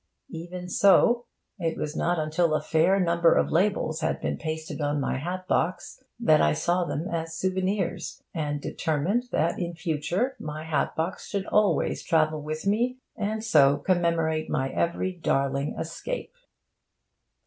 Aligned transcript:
Even 0.31 0.67
so, 0.67 1.27
it 1.59 1.77
was 1.77 1.95
not 1.95 2.17
until 2.17 2.55
a 2.55 2.59
fair 2.59 2.99
number 2.99 3.35
of 3.35 3.51
labels 3.51 3.99
had 4.01 4.19
been 4.19 4.35
pasted 4.35 4.81
on 4.81 4.99
my 4.99 5.19
hat 5.19 5.47
box 5.47 6.01
that 6.19 6.41
I 6.41 6.53
saw 6.53 6.85
them 6.85 7.07
as 7.07 7.37
souvenirs, 7.37 8.23
and 8.33 8.59
determined 8.59 9.25
that 9.31 9.59
in 9.59 9.75
future 9.75 10.35
my 10.39 10.63
hat 10.63 10.95
box 10.95 11.27
should 11.27 11.45
always 11.45 12.01
travel 12.01 12.41
with 12.41 12.65
me 12.65 12.97
and 13.15 13.43
so 13.43 13.77
commemorate 13.77 14.49
my 14.49 14.69
every 14.71 15.13
darling 15.13 15.75
escape. 15.77 16.33